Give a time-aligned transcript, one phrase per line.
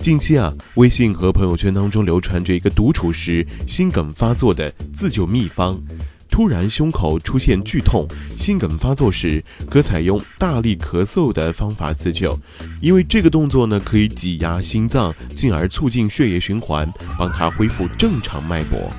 [0.00, 5.78] 近期啊，微信和朋友圈当中流传着一个独处时心梗发作的自救秘方：
[6.30, 12.38] 突然胸口出现剧痛，心梗发作时，可采用大力咳嗽的方法自救。
[12.80, 18.90] 因为这个动作呢，可以挤压心脏，进而促进血液循环，帮它恢复正常脉搏。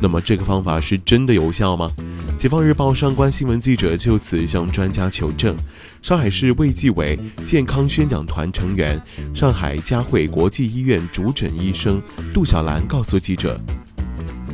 [0.00, 1.90] 那么，这个方法是真的有效吗？
[2.38, 5.56] 解放日报上官新闻记者就此向专家求证。
[6.00, 8.96] 上海市卫计委健康宣讲团成员、
[9.34, 12.00] 上海嘉汇国际医院主诊医生
[12.32, 13.60] 杜小兰告诉记者，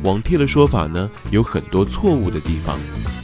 [0.01, 2.75] 网帖的说法呢有很多错误的地方。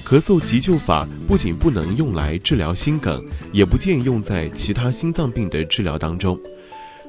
[0.06, 6.40] 咳嗽急救法不仅不能用来治疗心梗，也不建议用在其他心脏病的治疗当中。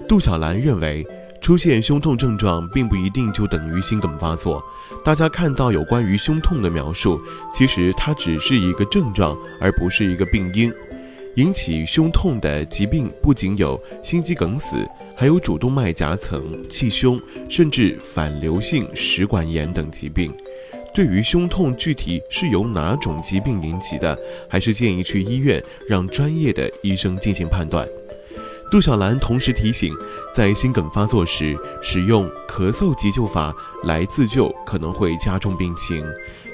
[0.09, 1.07] 杜小兰认为。
[1.43, 4.63] 出现胸痛症状并不一定就等于心梗发作。
[5.05, 7.21] 大家看到有关于胸痛的描述，
[7.53, 10.73] 其实它只是一个症状，而不是一个病因。
[11.37, 20.33] 引起胸痛的疾病不仅有心肌梗死，还有主动脉夹层气胸，甚至反流性食管炎等疾病。
[20.95, 24.17] 对于胸痛具体是由哪种疾病引起的，
[24.49, 27.89] 还是建议去医院让专业的医生进行判断。
[28.73, 29.95] 杜小兰同时提醒，
[30.35, 36.03] 在心梗发作时，使用咳嗽急救法来自救可能会加重病情，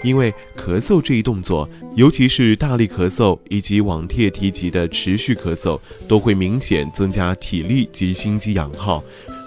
[0.03, 9.01] 因为咳嗽这一动作，尤其是大力咳嗽以及网帖提及的持续咳嗽，都会明显增加体力及心肌氧耗，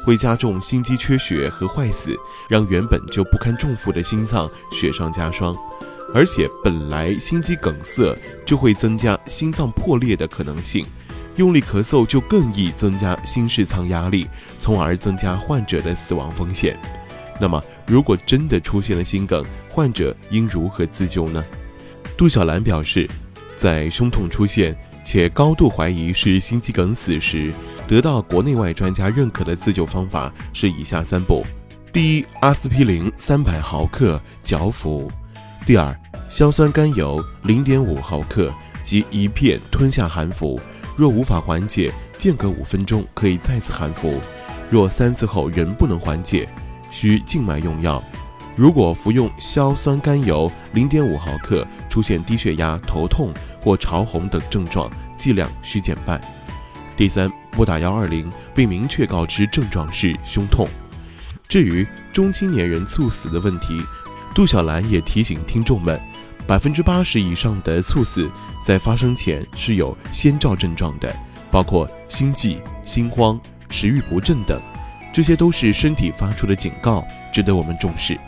[0.05, 2.15] 会加重心肌缺血和坏死，
[2.49, 5.53] 让原本就不堪重负的心脏雪上加霜，
[6.13, 10.85] 而且本来心肌梗塞就会增加心脏破裂的可能性。
[11.41, 14.27] 用力咳嗽就更易增加心室舱压力，
[14.59, 16.77] 从而增加患者的死亡风险。
[17.39, 21.43] 那么，如果真的出现了心梗，患者应如何自救呢？
[22.15, 23.09] 杜小兰表示，
[23.55, 27.51] 在胸痛出现且高度怀疑是心肌梗死时，
[27.87, 31.43] 得到国内外专家认可的自救方法是以下三步：
[31.91, 35.09] 第一，阿司匹林三百毫克嚼服；
[35.65, 35.99] 第二，
[36.29, 38.53] 硝酸甘油零点五毫克
[38.83, 40.59] 即一片吞下含服。
[40.97, 44.13] 若无法缓解，间隔五分钟可以再次含服。
[44.69, 46.47] 若三次后仍不能缓解，
[46.91, 48.03] 需静脉用药。
[48.55, 56.21] 如果服用硝酸甘油零点五毫克，出现低血压、头痛或潮红等症状，剂量需减半。
[56.97, 60.67] 第三，拨打幺二零，并明确告知症状是胸痛。
[61.47, 63.81] 至于中青年人猝死的问题，
[64.35, 65.99] 杜小兰也提醒听众们。
[66.51, 68.29] 百分之八十以上的猝死
[68.61, 71.15] 在发生前是有先兆症状的，
[71.49, 73.39] 包括心悸、心慌、
[73.69, 74.61] 食欲不振等，
[75.13, 78.19] 这些都是身体发出的警告，值得我们重视。